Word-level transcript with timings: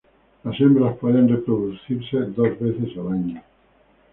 Las 0.43 0.59
hembras 0.59 0.97
pueden 0.97 1.29
reproducirse 1.29 2.17
dos 2.17 2.59
veces 2.59 2.89
al 2.97 3.13
año. 3.13 3.43